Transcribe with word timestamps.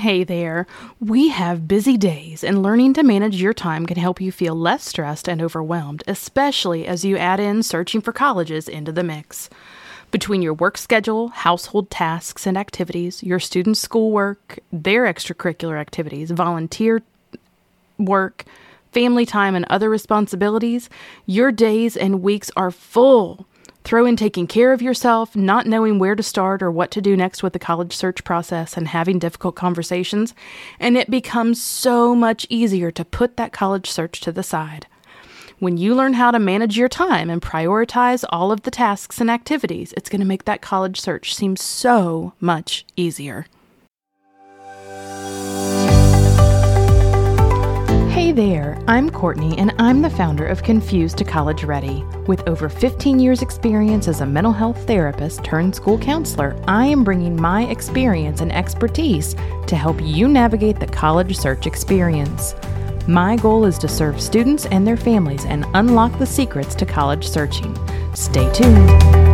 Hey 0.00 0.24
there. 0.24 0.66
We 0.98 1.28
have 1.28 1.68
busy 1.68 1.98
days, 1.98 2.42
and 2.42 2.62
learning 2.62 2.94
to 2.94 3.02
manage 3.02 3.38
your 3.38 3.52
time 3.52 3.84
can 3.84 3.98
help 3.98 4.18
you 4.18 4.32
feel 4.32 4.54
less 4.54 4.82
stressed 4.82 5.28
and 5.28 5.42
overwhelmed, 5.42 6.02
especially 6.08 6.86
as 6.86 7.04
you 7.04 7.18
add 7.18 7.38
in 7.38 7.62
searching 7.62 8.00
for 8.00 8.10
colleges 8.10 8.66
into 8.66 8.92
the 8.92 9.02
mix. 9.02 9.50
Between 10.10 10.40
your 10.40 10.54
work 10.54 10.78
schedule, 10.78 11.28
household 11.28 11.90
tasks 11.90 12.46
and 12.46 12.56
activities, 12.56 13.22
your 13.22 13.38
students' 13.38 13.80
schoolwork, 13.80 14.60
their 14.72 15.04
extracurricular 15.04 15.78
activities, 15.78 16.30
volunteer 16.30 17.02
work, 17.98 18.46
family 18.92 19.26
time, 19.26 19.54
and 19.54 19.66
other 19.68 19.90
responsibilities, 19.90 20.88
your 21.26 21.52
days 21.52 21.94
and 21.94 22.22
weeks 22.22 22.50
are 22.56 22.70
full. 22.70 23.46
Throw 23.82 24.06
in 24.06 24.16
taking 24.16 24.46
care 24.46 24.72
of 24.72 24.82
yourself, 24.82 25.34
not 25.34 25.66
knowing 25.66 25.98
where 25.98 26.14
to 26.14 26.22
start 26.22 26.62
or 26.62 26.70
what 26.70 26.90
to 26.92 27.00
do 27.00 27.16
next 27.16 27.42
with 27.42 27.54
the 27.54 27.58
college 27.58 27.94
search 27.96 28.22
process, 28.24 28.76
and 28.76 28.88
having 28.88 29.18
difficult 29.18 29.56
conversations, 29.56 30.34
and 30.78 30.96
it 30.96 31.10
becomes 31.10 31.60
so 31.60 32.14
much 32.14 32.46
easier 32.48 32.90
to 32.90 33.04
put 33.04 33.36
that 33.36 33.52
college 33.52 33.90
search 33.90 34.20
to 34.20 34.32
the 34.32 34.42
side. 34.42 34.86
When 35.58 35.76
you 35.76 35.94
learn 35.94 36.14
how 36.14 36.30
to 36.30 36.38
manage 36.38 36.78
your 36.78 36.88
time 36.88 37.28
and 37.28 37.42
prioritize 37.42 38.24
all 38.30 38.52
of 38.52 38.62
the 38.62 38.70
tasks 38.70 39.20
and 39.20 39.30
activities, 39.30 39.92
it's 39.96 40.08
going 40.08 40.20
to 40.20 40.26
make 40.26 40.44
that 40.44 40.62
college 40.62 41.00
search 41.00 41.34
seem 41.34 41.56
so 41.56 42.32
much 42.40 42.86
easier. 42.96 43.46
Hey 48.10 48.32
there, 48.32 48.76
I'm 48.88 49.08
Courtney, 49.08 49.56
and 49.56 49.72
I'm 49.78 50.02
the 50.02 50.10
founder 50.10 50.44
of 50.44 50.64
Confused 50.64 51.16
to 51.18 51.24
College 51.24 51.62
Ready. 51.62 52.04
With 52.26 52.46
over 52.48 52.68
15 52.68 53.20
years' 53.20 53.40
experience 53.40 54.08
as 54.08 54.20
a 54.20 54.26
mental 54.26 54.52
health 54.52 54.84
therapist 54.84 55.44
turned 55.44 55.76
school 55.76 55.96
counselor, 55.96 56.60
I 56.66 56.86
am 56.86 57.04
bringing 57.04 57.40
my 57.40 57.66
experience 57.66 58.40
and 58.40 58.52
expertise 58.52 59.36
to 59.68 59.76
help 59.76 60.00
you 60.02 60.26
navigate 60.26 60.80
the 60.80 60.88
college 60.88 61.36
search 61.36 61.68
experience. 61.68 62.56
My 63.06 63.36
goal 63.36 63.64
is 63.64 63.78
to 63.78 63.88
serve 63.88 64.20
students 64.20 64.66
and 64.66 64.84
their 64.84 64.96
families 64.96 65.44
and 65.44 65.64
unlock 65.74 66.18
the 66.18 66.26
secrets 66.26 66.74
to 66.74 66.86
college 66.86 67.28
searching. 67.28 67.76
Stay 68.14 68.52
tuned. 68.52 69.29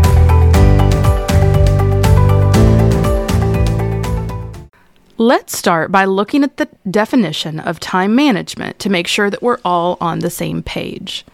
Let's 5.18 5.56
start 5.56 5.90
by 5.90 6.04
looking 6.04 6.44
at 6.44 6.58
the 6.58 6.68
definition 6.90 7.58
of 7.58 7.80
time 7.80 8.14
management 8.14 8.78
to 8.80 8.90
make 8.90 9.06
sure 9.06 9.30
that 9.30 9.42
we're 9.42 9.60
all 9.64 9.96
on 9.98 10.18
the 10.18 10.28
same 10.28 10.62
page. 10.62 11.24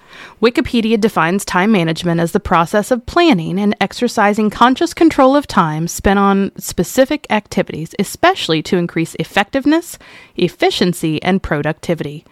Wikipedia 0.40 1.00
defines 1.00 1.44
time 1.44 1.72
management 1.72 2.20
as 2.20 2.30
the 2.30 2.38
process 2.38 2.92
of 2.92 3.04
planning 3.06 3.58
and 3.58 3.74
exercising 3.80 4.50
conscious 4.50 4.94
control 4.94 5.34
of 5.34 5.48
time 5.48 5.88
spent 5.88 6.20
on 6.20 6.52
specific 6.56 7.26
activities, 7.28 7.92
especially 7.98 8.62
to 8.62 8.76
increase 8.76 9.16
effectiveness, 9.16 9.98
efficiency, 10.36 11.20
and 11.20 11.42
productivity. 11.42 12.24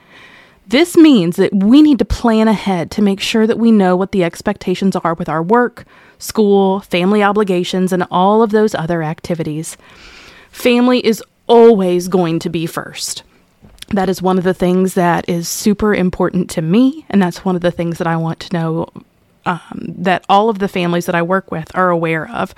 This 0.68 0.96
means 0.96 1.34
that 1.34 1.52
we 1.52 1.82
need 1.82 1.98
to 1.98 2.04
plan 2.04 2.46
ahead 2.46 2.92
to 2.92 3.02
make 3.02 3.18
sure 3.18 3.48
that 3.48 3.58
we 3.58 3.72
know 3.72 3.96
what 3.96 4.12
the 4.12 4.22
expectations 4.22 4.94
are 4.94 5.14
with 5.14 5.28
our 5.28 5.42
work, 5.42 5.84
school, 6.20 6.78
family 6.78 7.24
obligations, 7.24 7.92
and 7.92 8.06
all 8.08 8.40
of 8.40 8.52
those 8.52 8.72
other 8.72 9.02
activities. 9.02 9.76
Family 10.52 11.04
is 11.04 11.22
always 11.50 12.08
going 12.08 12.38
to 12.38 12.48
be 12.48 12.64
first. 12.64 13.24
That 13.88 14.08
is 14.08 14.22
one 14.22 14.38
of 14.38 14.44
the 14.44 14.54
things 14.54 14.94
that 14.94 15.28
is 15.28 15.48
super 15.48 15.92
important 15.92 16.48
to 16.50 16.62
me, 16.62 17.04
and 17.10 17.20
that's 17.20 17.44
one 17.44 17.56
of 17.56 17.60
the 17.60 17.72
things 17.72 17.98
that 17.98 18.06
I 18.06 18.16
want 18.16 18.38
to 18.40 18.56
know 18.56 18.88
um, 19.46 19.94
that 19.98 20.24
all 20.28 20.48
of 20.48 20.60
the 20.60 20.68
families 20.68 21.06
that 21.06 21.14
I 21.14 21.22
work 21.22 21.50
with 21.50 21.74
are 21.74 21.90
aware 21.90 22.30
of. 22.30 22.54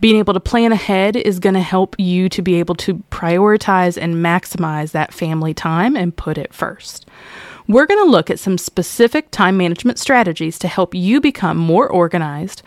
Being 0.00 0.16
able 0.16 0.34
to 0.34 0.40
plan 0.40 0.72
ahead 0.72 1.14
is 1.14 1.38
going 1.38 1.54
to 1.54 1.60
help 1.60 1.94
you 1.98 2.28
to 2.30 2.42
be 2.42 2.56
able 2.56 2.74
to 2.76 2.94
prioritize 3.10 3.96
and 3.96 4.16
maximize 4.16 4.90
that 4.90 5.14
family 5.14 5.54
time 5.54 5.96
and 5.96 6.16
put 6.16 6.36
it 6.36 6.52
first. 6.52 7.06
We're 7.68 7.86
going 7.86 8.04
to 8.04 8.10
look 8.10 8.28
at 8.28 8.40
some 8.40 8.58
specific 8.58 9.30
time 9.30 9.56
management 9.56 10.00
strategies 10.00 10.58
to 10.60 10.68
help 10.68 10.96
you 10.96 11.20
become 11.20 11.58
more 11.58 11.88
organized, 11.88 12.62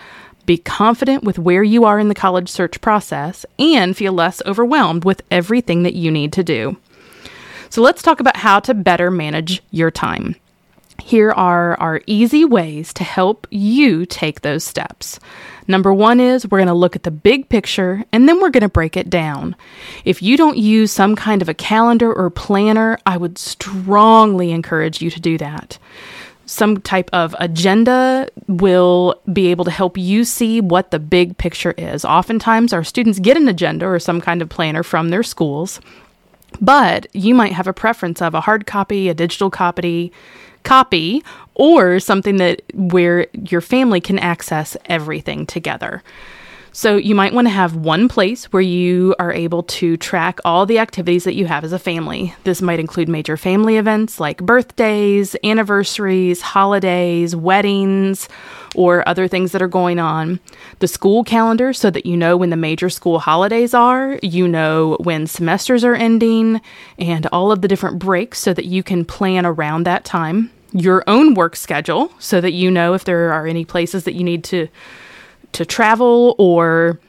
be 0.46 0.58
confident 0.58 1.24
with 1.24 1.40
where 1.40 1.64
you 1.64 1.86
are 1.86 2.00
in 2.00 2.08
the 2.08 2.16
college 2.16 2.50
search 2.50 2.82
process, 2.82 3.46
and 3.58 3.96
feel 3.96 4.14
less 4.14 4.42
overwhelmed 4.46 5.06
with 5.06 5.22
everything 5.32 5.84
that 5.84 5.96
you 5.96 6.12
need 6.12 6.34
to 6.34 6.44
do. 6.44 6.78
So, 7.70 7.82
let's 7.82 8.02
talk 8.02 8.20
about 8.20 8.38
how 8.38 8.60
to 8.62 8.74
better 8.74 9.12
manage 9.12 9.62
your 9.72 9.92
time. 9.92 10.36
Here 11.02 11.32
are 11.32 11.80
our 11.80 12.02
easy 12.08 12.46
ways 12.46 12.94
to 12.94 13.04
help 13.04 13.48
you 13.52 14.06
take 14.06 14.42
those 14.42 14.64
steps. 14.64 15.20
Number 15.68 15.94
one 15.94 16.20
is 16.20 16.48
we're 16.48 16.60
going 16.60 16.68
to 16.68 16.74
look 16.74 16.96
at 16.96 17.04
the 17.04 17.12
big 17.12 17.50
picture 17.50 18.04
and 18.12 18.30
then 18.30 18.40
we're 18.40 18.50
going 18.50 18.62
to 18.62 18.70
break 18.70 18.96
it 18.96 19.10
down. 19.10 19.56
If 20.06 20.22
you 20.22 20.38
don't 20.38 20.58
use 20.58 20.92
some 20.92 21.16
kind 21.16 21.42
of 21.42 21.50
a 21.50 21.54
calendar 21.54 22.14
or 22.14 22.30
planner, 22.30 22.98
I 23.06 23.18
would 23.18 23.38
strongly 23.38 24.52
encourage 24.52 25.02
you 25.02 25.10
to 25.12 25.20
do 25.20 25.38
that 25.38 25.78
some 26.46 26.82
type 26.82 27.10
of 27.12 27.36
agenda 27.40 28.30
will 28.48 29.20
be 29.32 29.48
able 29.48 29.66
to 29.66 29.72
help 29.72 29.98
you 29.98 30.24
see 30.24 30.62
what 30.62 30.92
the 30.92 31.00
big 31.00 31.38
picture 31.38 31.74
is. 31.78 32.06
Oftentimes, 32.06 32.74
our 32.74 32.84
students 32.84 33.20
get 33.20 33.38
an 33.38 33.48
agenda 33.48 33.86
or 33.86 34.00
some 34.00 34.22
kind 34.22 34.42
of 34.42 34.50
planner 34.50 34.84
from 34.84 35.10
their 35.10 35.24
schools, 35.24 35.80
but 36.62 37.08
you 37.14 37.34
might 37.34 37.54
have 37.54 37.68
a 37.68 37.74
preference 37.74 38.22
of 38.22 38.34
a 38.34 38.42
hard 38.42 38.66
copy, 38.66 39.10
a 39.10 39.14
digital 39.14 39.50
copy, 39.50 40.12
copy, 40.64 41.24
or 41.56 42.00
something 42.00 42.38
that 42.38 42.62
where 42.74 43.28
your 43.34 43.62
family 43.62 44.02
can 44.02 44.20
access 44.20 44.78
everything 44.86 45.46
together. 45.46 46.04
So 46.75 46.97
you 46.97 47.16
might 47.16 47.34
want 47.34 47.47
to 47.47 47.53
have 47.53 47.78
one 47.78 48.09
place 48.09 48.52
where 48.52 48.62
you 48.62 49.16
are 49.18 49.31
able 49.31 49.63
to 49.63 49.96
track 49.96 50.41
all 50.44 50.66
the 50.66 50.80
activities 50.80 51.24
that 51.24 51.34
you 51.34 51.46
have 51.46 51.63
as 51.63 51.72
a 51.72 51.80
family. 51.80 52.36
This 52.44 52.62
might 52.62 52.81
include 52.81 53.08
major 53.08 53.38
family 53.38 53.78
events 53.78 54.19
like 54.19 54.44
birthdays, 54.46 55.38
anniversaries, 55.41 56.41
holidays, 56.41 57.34
weddings, 57.34 58.28
or 58.75 59.08
other 59.08 59.25
things 59.30 59.53
that 59.53 59.62
are 59.62 59.69
going 59.69 60.00
on. 60.00 60.41
The 60.80 60.90
school 60.90 61.24
calendar 61.24 61.72
so 61.72 61.90
that 61.91 62.06
you 62.06 62.18
know 62.18 62.35
when 62.35 62.50
the 62.50 62.58
major 62.58 62.90
school 62.90 63.19
holidays 63.19 63.74
are, 63.74 64.19
you 64.22 64.46
know 64.46 64.97
when 65.00 65.28
semesters 65.28 65.85
are 65.85 65.96
ending, 65.96 66.59
and 67.00 67.25
all 67.28 67.53
of 67.53 67.62
the 67.62 67.69
different 67.69 68.00
breaks 68.00 68.40
so 68.40 68.53
that 68.53 68.66
you 68.66 68.84
can 68.84 69.06
plan 69.06 69.46
around 69.46 69.85
that 69.85 70.03
time. 70.03 70.52
Your 70.74 71.06
own 71.08 71.35
work 71.35 71.56
schedule 71.56 72.12
so 72.19 72.41
that 72.41 72.52
you 72.52 72.69
know 72.69 72.96
if 72.96 73.06
there 73.06 73.31
are 73.31 73.47
any 73.47 73.64
places 73.64 74.03
that 74.03 74.14
you 74.14 74.25
need 74.25 74.44
to 74.44 74.68
to 75.56 75.66
travel 75.66 76.36
or 76.38 77.00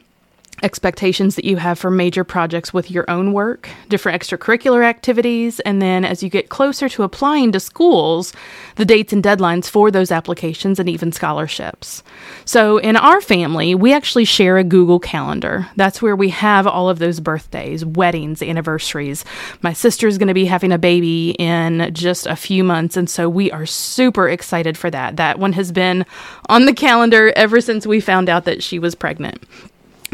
expectations 0.62 1.37
that 1.37 1.44
you 1.44 1.56
have 1.56 1.78
for 1.78 1.91
major 1.91 2.25
projects 2.25 2.72
with 2.72 2.91
your 2.91 3.09
own 3.11 3.33
work, 3.33 3.69
different 3.89 4.21
extracurricular 4.21 4.84
activities, 4.84 5.61
and 5.61 5.83
then 5.83 6.05
as 6.05 6.22
you 6.22 6.31
get 6.31 6.49
closer 6.49 6.89
to 6.89 7.03
applying 7.03 7.53
to 7.53 7.61
schools, 7.61 8.33
the 8.77 8.84
dates 8.84 9.12
and 9.12 9.22
deadlines 9.22 9.69
for 9.69 9.91
those 9.91 10.11
applications 10.11 10.78
and 10.78 10.89
even 10.89 11.12
scholarships. 11.12 12.03
So 12.44 12.78
in 12.78 12.97
our 12.97 13.21
family, 13.21 13.75
we 13.75 13.93
actually 13.93 14.25
share 14.25 14.56
a 14.56 14.65
Google 14.65 14.99
Calendar. 14.99 15.69
That's 15.77 16.00
where 16.00 16.17
we 16.17 16.31
have 16.31 16.67
all 16.67 16.88
of 16.88 16.99
those 16.99 17.21
birthdays, 17.21 17.84
weddings, 17.84 18.43
anniversaries. 18.43 19.25
My 19.62 19.75
sister 19.75 20.09
is 20.09 20.19
going 20.19 20.28
to 20.28 20.34
be 20.34 20.47
having 20.47 20.73
a 20.73 20.78
baby 20.78 21.31
in 21.38 21.91
just 21.93 22.27
a 22.27 22.37
few 22.37 22.65
months, 22.65 22.97
and 22.97 23.11
so 23.11 23.28
we 23.28 23.50
are 23.50 23.67
super 23.67 24.28
excited 24.28 24.78
for 24.78 24.91
that. 24.91 25.17
That 25.17 25.38
one 25.38 25.53
has 25.53 25.71
been 25.71 26.06
on 26.49 26.65
the 26.65 26.75
calendar 26.75 27.33
ever 27.37 27.61
since 27.61 27.87
we 27.87 28.00
found 28.00 28.28
out 28.28 28.44
that 28.47 28.62
she 28.62 28.78
was 28.78 28.94
pregnant. 28.94 29.43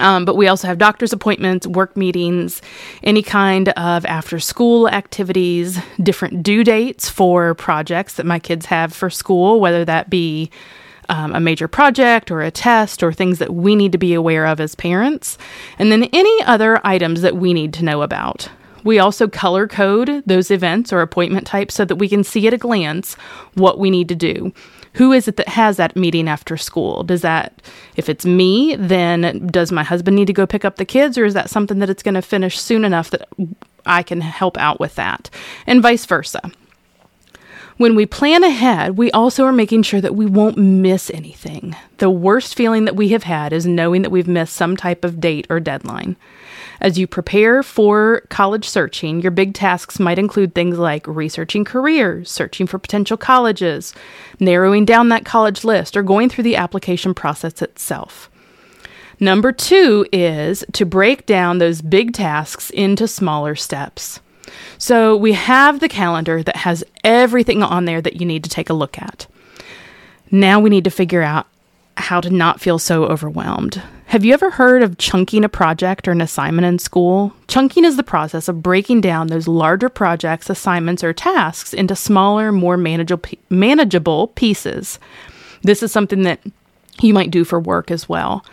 Um, 0.03 0.25
but 0.25 0.37
we 0.37 0.49
also 0.49 0.67
have 0.67 0.79
doctor's 0.79 1.13
appointments, 1.13 1.67
work 1.67 1.97
meetings, 1.97 2.61
any 3.05 3.23
kind 3.23 3.69
of 3.71 4.05
after 4.05 4.41
school 4.41 4.89
activities, 4.89 5.79
different 6.03 6.43
due 6.43 6.65
dates 6.65 7.09
for 7.09 7.55
projects 7.55 8.15
that 8.15 8.27
my 8.27 8.41
kids 8.41 8.67
have 8.67 8.93
for 8.93 9.09
school, 9.09 9.61
whether 9.61 9.85
that 9.85 10.11
be 10.11 10.51
um, 11.09 11.35
a 11.35 11.41
major 11.41 11.69
project 11.69 12.31
or 12.31 12.43
a 12.43 12.51
test 12.51 13.03
or 13.03 13.13
things 13.13 13.39
that 13.39 13.55
we 13.55 13.77
need 13.77 13.93
to 13.93 13.99
be 13.99 14.13
aware 14.13 14.45
of 14.45 14.61
as 14.61 14.75
parents, 14.75 15.39
and 15.79 15.93
then 15.93 16.05
any 16.13 16.43
other 16.45 16.85
items 16.85 17.23
that 17.23 17.37
we 17.37 17.55
need 17.55 17.73
to 17.75 17.85
know 17.85 18.03
about. 18.03 18.49
We 18.85 18.99
also 18.99 19.29
color 19.29 19.69
code 19.69 20.25
those 20.27 20.51
events 20.51 20.93
or 20.93 21.01
appointment 21.01 21.47
types 21.47 21.75
so 21.75 21.85
that 21.85 21.97
we 21.97 22.09
can 22.09 22.25
see 22.25 22.49
at 22.49 22.55
a 22.55 22.59
glance 22.59 23.15
what 23.55 23.79
we 23.79 23.91
need 23.91 24.09
to 24.09 24.17
do 24.17 24.53
who 24.95 25.13
is 25.13 25.29
it 25.29 25.37
that 25.37 25.49
has 25.49 25.77
that 25.79 25.97
meeting 25.97 26.29
after 26.29 26.57
school? 26.57 27.03
Does 27.03 27.23
that, 27.23 27.63
if 27.97 28.09
it's 28.09 28.27
me, 28.27 28.77
then 28.77 29.47
does 29.47 29.73
my 29.73 29.83
husband 29.83 30.17
need 30.17 30.27
to 30.27 30.33
go 30.33 30.47
pick 30.47 30.65
up 30.65 30.77
the 30.77 30.85
kids, 30.85 31.17
or 31.17 31.25
is 31.25 31.35
that 31.35 31.51
something 31.51 31.79
that 31.79 31.91
it's 31.91 32.03
going 32.03 32.15
to 32.15 32.23
finish 32.23 32.61
soon 32.61 32.85
enough 32.85 33.11
that 33.11 33.29
I 33.87 34.03
can 34.03 34.21
help 34.21 34.59
out 34.59 34.81
with 34.81 34.95
that? 34.97 35.31
And 35.67 35.83
vice 35.83 36.05
versa. 36.05 36.43
When 37.79 37.95
we 37.95 38.07
plan 38.07 38.45
ahead, 38.45 38.99
we 38.99 39.11
also 39.13 39.45
are 39.45 39.53
making 39.53 39.83
sure 39.83 40.01
that 40.01 40.15
we 40.15 40.27
won't 40.27 40.59
miss 40.59 41.11
anything. 41.11 41.75
The 41.99 42.11
worst 42.11 42.55
feeling 42.55 42.85
that 42.85 42.97
we 42.97 43.09
have 43.09 43.23
had 43.23 43.53
is 43.53 43.67
knowing 43.67 44.03
that 44.03 44.11
we've 44.11 44.29
missed 44.29 44.55
some 44.55 44.77
type 44.77 45.05
of 45.05 45.21
date 45.21 45.47
or 45.49 45.59
deadline. 45.59 46.17
As 46.83 46.99
you 46.99 47.07
prepare 47.07 47.63
for 47.63 48.23
college 48.29 48.69
searching, 48.69 49.21
your 49.21 49.31
big 49.31 49.55
tasks 49.55 50.01
might 50.01 50.19
include 50.19 50.53
things 50.53 50.79
like 50.79 51.07
researching 51.07 51.65
careers, 51.65 52.29
searching 52.29 52.67
for 52.67 52.77
potential 52.81 53.17
colleges, 53.17 53.95
narrowing 54.41 54.85
down 54.85 55.09
that 55.11 55.25
college 55.25 55.63
list, 55.63 55.97
or 55.97 56.03
going 56.03 56.29
through 56.29 56.43
the 56.43 56.57
application 56.57 57.15
process 57.15 57.63
itself. 57.63 58.29
Number 59.21 59.53
two 59.53 60.05
is 60.13 60.65
to 60.73 60.85
break 60.85 61.25
down 61.25 61.59
those 61.59 61.83
big 61.83 62.13
tasks 62.15 62.69
into 62.71 63.07
smaller 63.07 63.55
steps. 63.55 64.19
So 64.77 65.17
we 65.17 65.35
have 65.35 65.79
the 65.79 65.89
calendar 65.89 66.43
that 66.43 66.57
has 66.57 66.83
everything 67.05 67.63
on 67.63 67.85
there 67.85 68.03
that 68.03 68.17
you 68.17 68.27
need 68.27 68.43
to 68.43 68.51
take 68.51 68.71
a 68.71 68.75
look 68.75 68.99
at. 68.99 69.29
Now 70.33 70.59
we 70.59 70.69
need 70.69 70.85
to 70.85 70.91
figure 70.91 71.23
out 71.23 71.47
how 71.97 72.21
to 72.21 72.31
not 72.31 72.61
feel 72.61 72.79
so 72.79 73.05
overwhelmed. 73.05 73.83
Have 74.07 74.25
you 74.25 74.35
ever 74.35 74.51
heard 74.51 74.83
of 74.83 74.99
chunking 74.99 75.45
a 75.45 75.49
project 75.49 76.07
or 76.07 76.11
an 76.11 76.21
assignment 76.21 76.67
in 76.67 76.79
school? 76.79 77.33
Chunking 77.49 77.85
is 77.85 77.97
the 77.97 78.03
process 78.03 78.47
of 78.47 78.63
breaking 78.63 79.01
down 79.01 79.29
those 79.29 79.49
larger 79.49 79.89
projects, 79.89 80.51
assignments, 80.51 81.03
or 81.03 81.15
tasks 81.15 81.73
into 81.73 81.97
smaller, 81.97 82.53
more 82.53 82.77
manageable, 82.77 83.31
manageable 83.49 84.29
pieces. 84.29 84.99
This 85.63 85.83
is 85.83 85.93
something 85.93 86.23
that 86.23 86.41
you 87.01 87.15
might 87.15 87.31
do 87.31 87.45
for 87.45 87.59
work 87.59 87.91
as 87.91 88.09
well. 88.09 88.45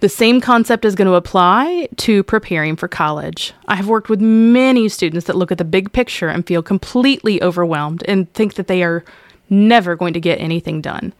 The 0.00 0.08
same 0.10 0.40
concept 0.40 0.84
is 0.84 0.94
going 0.94 1.06
to 1.06 1.14
apply 1.14 1.88
to 1.96 2.22
preparing 2.22 2.76
for 2.76 2.88
college. 2.88 3.54
I 3.68 3.76
have 3.76 3.88
worked 3.88 4.10
with 4.10 4.20
many 4.20 4.88
students 4.90 5.26
that 5.26 5.36
look 5.36 5.50
at 5.50 5.58
the 5.58 5.64
big 5.64 5.92
picture 5.92 6.28
and 6.28 6.46
feel 6.46 6.62
completely 6.62 7.42
overwhelmed 7.42 8.02
and 8.06 8.30
think 8.34 8.54
that 8.54 8.66
they 8.66 8.82
are 8.82 9.04
never 9.48 9.96
going 9.96 10.12
to 10.12 10.20
get 10.20 10.40
anything 10.40 10.82
done. 10.82 11.14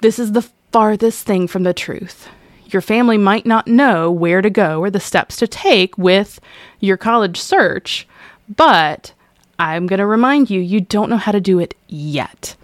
This 0.00 0.18
is 0.18 0.32
the 0.32 0.48
farthest 0.72 1.26
thing 1.26 1.46
from 1.46 1.64
the 1.64 1.74
truth. 1.74 2.28
Your 2.66 2.82
family 2.82 3.18
might 3.18 3.46
not 3.46 3.66
know 3.66 4.10
where 4.10 4.40
to 4.42 4.50
go 4.50 4.80
or 4.80 4.90
the 4.90 5.00
steps 5.00 5.36
to 5.38 5.48
take 5.48 5.98
with 5.98 6.40
your 6.78 6.96
college 6.96 7.40
search, 7.40 8.06
but 8.48 9.12
I'm 9.58 9.86
going 9.86 9.98
to 9.98 10.06
remind 10.06 10.50
you, 10.50 10.60
you 10.60 10.80
don't 10.80 11.10
know 11.10 11.16
how 11.16 11.32
to 11.32 11.40
do 11.40 11.58
it 11.58 11.74
yet. 11.88 12.56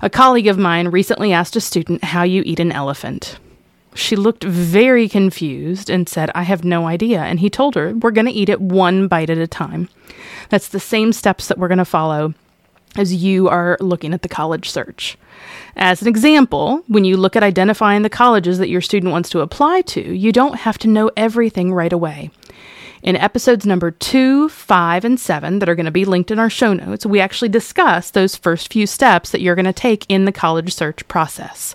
A 0.00 0.10
colleague 0.10 0.46
of 0.46 0.58
mine 0.58 0.88
recently 0.88 1.32
asked 1.32 1.56
a 1.56 1.60
student 1.60 2.04
how 2.04 2.22
you 2.22 2.42
eat 2.46 2.60
an 2.60 2.72
elephant. 2.72 3.38
She 3.94 4.16
looked 4.16 4.44
very 4.44 5.08
confused 5.08 5.90
and 5.90 6.08
said, 6.08 6.30
I 6.34 6.42
have 6.42 6.64
no 6.64 6.86
idea. 6.86 7.20
And 7.20 7.40
he 7.40 7.50
told 7.50 7.74
her, 7.74 7.92
We're 7.92 8.10
going 8.10 8.26
to 8.26 8.32
eat 8.32 8.48
it 8.48 8.60
one 8.60 9.08
bite 9.08 9.30
at 9.30 9.38
a 9.38 9.46
time. 9.46 9.88
That's 10.48 10.68
the 10.68 10.80
same 10.80 11.12
steps 11.12 11.48
that 11.48 11.58
we're 11.58 11.68
going 11.68 11.78
to 11.78 11.84
follow 11.84 12.34
as 12.96 13.14
you 13.14 13.48
are 13.48 13.76
looking 13.80 14.12
at 14.12 14.22
the 14.22 14.28
college 14.28 14.68
search. 14.70 15.16
As 15.76 16.02
an 16.02 16.08
example, 16.08 16.82
when 16.88 17.04
you 17.04 17.16
look 17.16 17.36
at 17.36 17.42
identifying 17.42 18.02
the 18.02 18.10
colleges 18.10 18.58
that 18.58 18.68
your 18.68 18.80
student 18.80 19.12
wants 19.12 19.30
to 19.30 19.40
apply 19.40 19.82
to, 19.82 20.14
you 20.14 20.32
don't 20.32 20.60
have 20.60 20.78
to 20.78 20.88
know 20.88 21.10
everything 21.16 21.72
right 21.72 21.92
away. 21.92 22.30
In 23.02 23.16
episodes 23.16 23.66
number 23.66 23.90
two, 23.90 24.48
five, 24.48 25.04
and 25.04 25.18
seven, 25.18 25.58
that 25.58 25.68
are 25.68 25.74
going 25.74 25.86
to 25.86 25.90
be 25.90 26.04
linked 26.04 26.30
in 26.30 26.38
our 26.38 26.50
show 26.50 26.72
notes, 26.72 27.04
we 27.04 27.18
actually 27.18 27.48
discuss 27.48 28.10
those 28.10 28.36
first 28.36 28.72
few 28.72 28.86
steps 28.86 29.30
that 29.30 29.40
you're 29.40 29.56
going 29.56 29.64
to 29.64 29.72
take 29.72 30.06
in 30.08 30.24
the 30.24 30.30
college 30.30 30.72
search 30.72 31.06
process. 31.08 31.74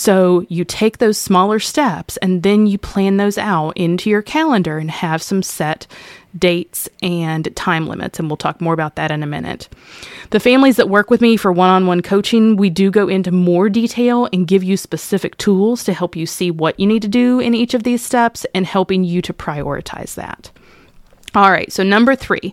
So 0.00 0.46
you 0.48 0.64
take 0.64 0.96
those 0.96 1.18
smaller 1.18 1.58
steps 1.58 2.16
and 2.22 2.42
then 2.42 2.66
you 2.66 2.78
plan 2.78 3.18
those 3.18 3.36
out 3.36 3.76
into 3.76 4.08
your 4.08 4.22
calendar 4.22 4.78
and 4.78 4.90
have 4.90 5.20
some 5.20 5.42
set 5.42 5.86
dates 6.38 6.88
and 7.02 7.54
time 7.54 7.86
limits. 7.86 8.18
And 8.18 8.26
we'll 8.26 8.38
talk 8.38 8.62
more 8.62 8.72
about 8.72 8.96
that 8.96 9.10
in 9.10 9.22
a 9.22 9.26
minute. 9.26 9.68
The 10.30 10.40
families 10.40 10.76
that 10.76 10.88
work 10.88 11.10
with 11.10 11.20
me 11.20 11.36
for 11.36 11.52
one 11.52 11.68
on 11.68 11.86
one 11.86 12.00
coaching, 12.00 12.56
we 12.56 12.70
do 12.70 12.90
go 12.90 13.08
into 13.08 13.30
more 13.30 13.68
detail 13.68 14.26
and 14.32 14.46
give 14.46 14.64
you 14.64 14.78
specific 14.78 15.36
tools 15.36 15.84
to 15.84 15.92
help 15.92 16.16
you 16.16 16.24
see 16.24 16.50
what 16.50 16.80
you 16.80 16.86
need 16.86 17.02
to 17.02 17.08
do 17.08 17.38
in 17.38 17.52
each 17.52 17.74
of 17.74 17.82
these 17.82 18.02
steps 18.02 18.46
and 18.54 18.64
helping 18.64 19.04
you 19.04 19.20
to 19.20 19.34
prioritize 19.34 20.14
that. 20.14 20.50
All 21.34 21.50
right, 21.50 21.72
so 21.72 21.82
number 21.82 22.16
three, 22.16 22.52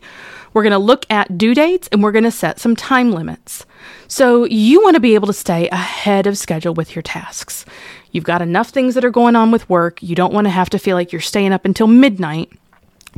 we're 0.54 0.64
going 0.64 0.72
to 0.72 0.78
look 0.78 1.06
at 1.10 1.38
due 1.38 1.56
dates 1.56 1.88
and 1.92 2.04
we're 2.04 2.12
going 2.12 2.24
to 2.24 2.32
set 2.32 2.60
some 2.60 2.76
time 2.76 3.12
limits. 3.12 3.66
So, 4.08 4.46
you 4.46 4.82
want 4.82 4.96
to 4.96 5.00
be 5.00 5.16
able 5.16 5.28
to 5.28 5.34
stay 5.34 5.68
ahead 5.70 6.28
of 6.28 6.38
schedule 6.38 6.74
with 6.74 6.96
your 6.96 7.02
tasks. 7.02 7.66
You've 8.12 8.24
got 8.24 8.42
enough 8.42 8.70
things 8.70 8.96
that 8.96 9.04
are 9.04 9.12
going 9.12 9.36
on 9.36 9.52
with 9.52 9.70
work. 9.70 10.02
You 10.02 10.16
don't 10.16 10.34
want 10.34 10.46
to 10.46 10.52
have 10.52 10.70
to 10.72 10.80
feel 10.80 10.96
like 10.96 11.12
you're 11.12 11.22
staying 11.22 11.54
up 11.54 11.66
until 11.66 11.88
midnight 11.88 12.52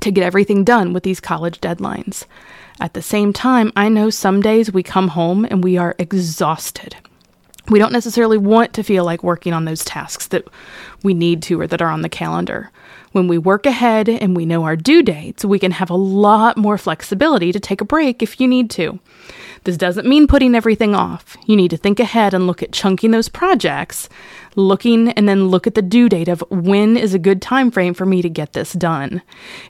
to 0.01 0.11
get 0.11 0.23
everything 0.23 0.63
done 0.63 0.94
with 0.94 1.03
these 1.03 1.19
college 1.19 1.59
deadlines. 1.61 2.25
At 2.79 2.94
the 2.94 3.01
same 3.01 3.33
time, 3.33 3.71
I 3.75 3.89
know 3.89 4.09
some 4.09 4.41
days 4.41 4.71
we 4.71 4.83
come 4.83 5.09
home 5.09 5.45
and 5.45 5.63
we 5.63 5.77
are 5.77 5.95
exhausted. 6.00 6.95
We 7.69 7.80
don't 7.80 7.94
necessarily 7.94 8.38
want 8.38 8.74
to 8.74 8.83
feel 8.83 9.06
like 9.06 9.24
working 9.24 9.54
on 9.54 9.66
those 9.66 9.86
tasks 9.86 10.27
that 10.27 10.48
we 11.04 11.13
need 11.13 11.44
to 11.44 11.62
or 11.62 11.68
that 11.68 11.81
are 11.81 11.89
on 11.89 12.01
the 12.01 12.10
calendar. 12.10 12.71
When 13.12 13.27
we 13.27 13.38
work 13.38 13.66
ahead 13.66 14.10
and 14.10 14.36
we 14.36 14.45
know 14.45 14.63
our 14.63 14.75
due 14.75 15.01
dates, 15.01 15.45
we 15.45 15.60
can 15.60 15.71
have 15.71 15.89
a 15.89 15.95
lot 15.95 16.57
more 16.57 16.77
flexibility 16.77 17.51
to 17.51 17.60
take 17.60 17.81
a 17.81 17.86
break 17.86 18.21
if 18.21 18.39
you 18.39 18.48
need 18.48 18.69
to. 18.71 19.00
This 19.63 19.77
doesn't 19.77 20.07
mean 20.07 20.27
putting 20.27 20.56
everything 20.56 20.95
off. 20.95 21.38
You 21.45 21.56
need 21.56 21.71
to 21.71 21.77
think 21.77 22.00
ahead 22.00 22.33
and 22.33 22.47
look 22.47 22.63
at 22.63 22.71
chunking 22.71 23.11
those 23.11 23.29
projects, 23.29 24.09
looking 24.56 25.09
and 25.09 25.27
then 25.27 25.47
look 25.47 25.67
at 25.67 25.75
the 25.75 25.81
due 25.81 26.09
date 26.09 26.27
of 26.27 26.44
when 26.50 26.97
is 26.97 27.13
a 27.13 27.19
good 27.19 27.41
time 27.41 27.71
frame 27.71 27.94
for 27.94 28.06
me 28.06 28.21
to 28.21 28.29
get 28.29 28.53
this 28.53 28.73
done. 28.73 29.21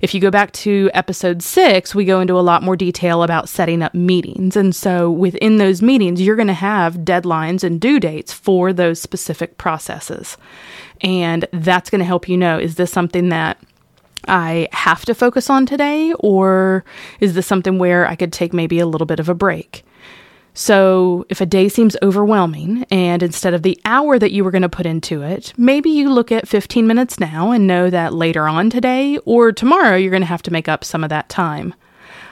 If 0.01 0.13
you 0.13 0.21
go 0.21 0.31
back 0.31 0.51
to 0.53 0.89
episode 0.93 1.41
6, 1.41 1.95
we 1.95 2.05
go 2.05 2.19
into 2.19 2.37
a 2.37 2.41
lot 2.41 2.63
more 2.63 2.75
detail 2.75 3.23
about 3.23 3.49
setting 3.49 3.81
up 3.81 3.93
meetings. 3.93 4.55
And 4.55 4.75
so 4.75 5.11
within 5.11 5.57
those 5.57 5.81
meetings, 5.81 6.21
you're 6.21 6.35
going 6.35 6.47
to 6.47 6.53
have 6.53 6.97
deadlines 6.97 7.63
and 7.63 7.79
due 7.81 7.99
dates 7.99 8.33
for 8.33 8.73
those 8.73 9.01
specific 9.01 9.57
processes. 9.57 10.37
And 11.01 11.45
that's 11.53 11.89
going 11.89 11.99
to 11.99 12.05
help 12.05 12.27
you 12.27 12.37
know 12.37 12.59
is 12.59 12.75
this 12.75 12.91
something 12.91 13.29
that 13.29 13.57
I 14.27 14.67
have 14.71 15.05
to 15.05 15.15
focus 15.15 15.49
on 15.49 15.65
today, 15.65 16.13
or 16.19 16.83
is 17.19 17.33
this 17.33 17.47
something 17.47 17.79
where 17.79 18.07
I 18.07 18.15
could 18.15 18.33
take 18.33 18.53
maybe 18.53 18.79
a 18.79 18.85
little 18.85 19.07
bit 19.07 19.19
of 19.19 19.29
a 19.29 19.35
break? 19.35 19.83
So, 20.53 21.25
if 21.29 21.39
a 21.39 21.45
day 21.45 21.69
seems 21.69 21.95
overwhelming, 22.01 22.85
and 22.91 23.23
instead 23.23 23.53
of 23.53 23.63
the 23.63 23.79
hour 23.85 24.19
that 24.19 24.31
you 24.31 24.43
were 24.43 24.51
going 24.51 24.63
to 24.63 24.69
put 24.69 24.85
into 24.85 25.21
it, 25.21 25.53
maybe 25.57 25.89
you 25.89 26.09
look 26.09 26.31
at 26.31 26.47
15 26.47 26.85
minutes 26.85 27.19
now 27.19 27.51
and 27.51 27.65
know 27.65 27.89
that 27.89 28.13
later 28.13 28.47
on 28.47 28.69
today 28.69 29.17
or 29.19 29.51
tomorrow 29.51 29.95
you're 29.95 30.11
going 30.11 30.21
to 30.21 30.27
have 30.27 30.41
to 30.43 30.51
make 30.51 30.67
up 30.67 30.83
some 30.83 31.03
of 31.03 31.09
that 31.11 31.29
time. 31.29 31.73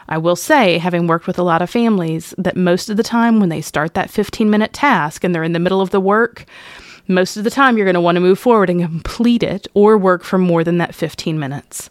I 0.10 0.18
will 0.18 0.36
say, 0.36 0.78
having 0.78 1.07
worked 1.07 1.28
with 1.28 1.38
a 1.38 1.44
lot 1.44 1.62
of 1.62 1.69
families, 1.69 2.33
that 2.38 2.56
most 2.56 2.90
of 2.90 2.98
the 2.98 3.04
time 3.04 3.40
when 3.40 3.50
they 3.50 3.62
start 3.62 3.94
that 3.94 4.10
15 4.10 4.50
minute 4.50 4.74
task 4.74 5.24
and 5.24 5.33
they're 5.33 5.44
in 5.44 5.54
the 5.54 5.60
middle 5.60 5.81
of 5.81 5.92
the 5.92 6.00
work, 6.00 6.45
most 7.07 7.38
of 7.38 7.44
the 7.44 7.50
time, 7.50 7.77
you're 7.77 7.86
going 7.86 7.94
to 7.95 8.01
want 8.01 8.15
to 8.15 8.21
move 8.21 8.39
forward 8.39 8.69
and 8.69 8.81
complete 8.81 9.44
it 9.44 9.68
or 9.74 9.98
work 9.98 10.24
for 10.24 10.38
more 10.38 10.63
than 10.63 10.77
that 10.77 10.95
15 10.95 11.39
minutes. 11.39 11.89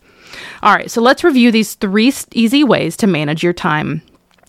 All 0.62 0.74
right, 0.74 0.90
so 0.90 1.00
let's 1.00 1.24
review 1.24 1.50
these 1.50 1.74
three 1.74 2.12
easy 2.32 2.64
ways 2.64 2.96
to 2.98 3.06
manage 3.06 3.42
your 3.42 3.52
time. 3.52 4.02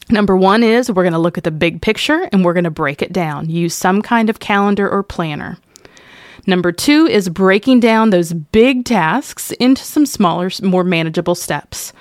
Number 0.09 0.35
one 0.37 0.63
is 0.63 0.89
we're 0.89 1.03
going 1.03 1.13
to 1.13 1.19
look 1.19 1.37
at 1.37 1.43
the 1.43 1.51
big 1.51 1.81
picture 1.81 2.29
and 2.31 2.43
we're 2.43 2.53
going 2.53 2.63
to 2.63 2.71
break 2.71 3.01
it 3.01 3.11
down. 3.11 3.49
Use 3.49 3.73
some 3.73 4.01
kind 4.01 4.29
of 4.29 4.39
calendar 4.39 4.89
or 4.89 5.03
planner. 5.03 5.57
Number 6.45 6.71
two 6.71 7.07
is 7.07 7.27
breaking 7.27 7.81
down 7.81 8.09
those 8.09 8.31
big 8.31 8.85
tasks 8.85 9.51
into 9.53 9.83
some 9.83 10.05
smaller, 10.05 10.49
more 10.63 10.85
manageable 10.85 11.35
steps. 11.35 11.91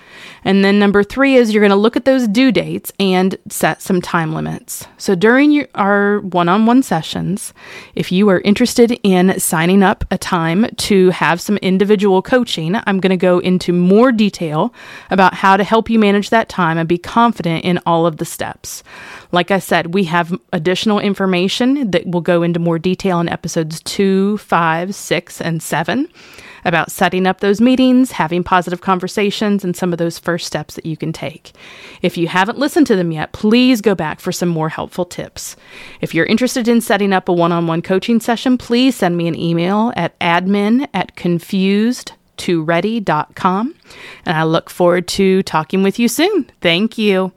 And 0.45 0.65
then 0.65 0.79
number 0.79 1.03
three 1.03 1.35
is 1.35 1.53
you're 1.53 1.61
going 1.63 1.71
to 1.71 1.77
look 1.77 1.97
at 1.97 2.05
those 2.05 2.29
due 2.29 2.53
dates 2.53 2.93
and 2.99 3.37
set 3.49 3.83
some 3.83 4.01
time 4.01 4.33
limits. 4.33 4.87
So 4.99 5.15
during 5.15 5.51
your, 5.53 5.69
our 5.75 6.21
one 6.21 6.49
on 6.49 6.67
one 6.67 6.83
sessions, 6.83 7.53
if 7.95 8.13
you 8.13 8.29
are 8.29 8.41
interested 8.41 8.99
in 9.03 9.39
signing 9.41 9.83
up 9.83 10.05
a 10.11 10.19
time 10.19 10.67
to 10.77 11.11
have 11.11 11.41
some 11.41 11.57
individual 11.59 12.23
coaching, 12.23 12.77
I'm 12.87 13.01
going 13.01 13.11
to 13.11 13.17
go 13.17 13.39
into 13.39 13.73
more 13.73 14.13
detail 14.13 14.73
about 15.11 15.35
how 15.35 15.57
to 15.57 15.65
help 15.65 15.91
you 15.91 15.99
manage 15.99 16.31
that 16.31 16.49
time 16.49 16.79
and 16.79 16.89
be 16.89 16.99
confident 16.99 17.65
in 17.65 17.81
all 17.87 18.07
of 18.07 18.19
the 18.19 18.25
steps. 18.25 18.83
Like 19.33 19.51
I 19.51 19.59
said, 19.59 19.95
we 19.95 20.05
have 20.05 20.39
additional 20.53 21.01
information 21.01 21.91
that 21.91 22.07
will 22.07 22.21
go 22.21 22.43
into 22.43 22.61
more 22.61 22.79
detail 22.79 23.21
in 23.21 23.29
episodes 23.29 23.81
two, 23.81 24.39
five, 24.39 24.95
six, 24.95 25.41
and 25.41 25.63
seven 25.63 26.09
about 26.67 26.91
setting 26.91 27.27
up 27.27 27.41
those 27.41 27.61
meetings, 27.61 28.13
having 28.13 28.43
positive 28.43 28.81
conversations, 28.81 29.65
and 29.65 29.77
some 29.77 29.93
of 29.93 29.99
those 29.99 30.19
first 30.19 30.47
steps 30.47 30.75
that 30.75 30.87
you 30.87 30.97
can 30.97 31.13
take. 31.13 31.53
If 32.03 32.17
you 32.17 32.29
haven't 32.29 32.59
listened 32.59 32.87
to 32.89 32.97
them 32.97 33.13
yet, 33.13 33.33
please 33.33 33.81
go 33.81 33.95
back 33.95 34.21
for 34.21 34.33
some 34.33 34.49
more 34.49 34.69
helpful 34.69 35.05
tips. 35.05 35.57
If 36.01 36.15
you're 36.15 36.27
interested 36.27 36.69
in 36.69 36.81
setting 36.81 37.13
up 37.13 37.29
a 37.29 37.33
one 37.33 37.53
on 37.53 37.67
one 37.67 37.83
coaching 37.83 38.21
session, 38.21 38.59
please 38.59 38.97
send 38.97 39.17
me 39.17 39.29
an 39.29 39.35
email 39.35 39.93
at 39.97 40.19
admin 40.19 40.89
at 40.93 41.17
confused 41.17 42.13
to 42.39 42.63
ready.com. 42.63 43.75
And 44.27 44.37
I 44.37 44.45
look 44.45 44.69
forward 44.69 45.09
to 45.09 45.43
talking 45.45 45.83
with 45.83 45.99
you 45.99 46.09
soon. 46.09 46.51
Thank 46.61 46.99
you. 46.99 47.33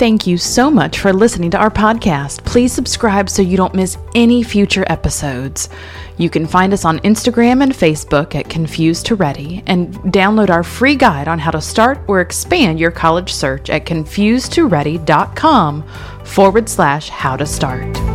Thank 0.00 0.26
you 0.26 0.38
so 0.38 0.70
much 0.70 0.98
for 0.98 1.12
listening 1.12 1.50
to 1.50 1.58
our 1.58 1.68
podcast. 1.68 2.42
Please 2.46 2.72
subscribe 2.72 3.28
so 3.28 3.42
you 3.42 3.58
don't 3.58 3.74
miss 3.74 3.98
any 4.14 4.42
future 4.42 4.86
episodes. 4.86 5.68
You 6.16 6.30
can 6.30 6.46
find 6.46 6.72
us 6.72 6.86
on 6.86 7.00
Instagram 7.00 7.62
and 7.62 7.70
Facebook 7.70 8.34
at 8.34 8.48
Confused 8.48 9.04
to 9.06 9.14
Ready 9.14 9.62
and 9.66 9.92
download 10.04 10.48
our 10.48 10.62
free 10.62 10.96
guide 10.96 11.28
on 11.28 11.38
how 11.38 11.50
to 11.50 11.60
start 11.60 12.00
or 12.08 12.22
expand 12.22 12.80
your 12.80 12.90
college 12.90 13.30
search 13.30 13.68
at 13.68 13.84
confusedtoready.com 13.84 15.82
forward 16.24 16.70
slash 16.70 17.10
how 17.10 17.36
to 17.36 17.44
start. 17.44 18.09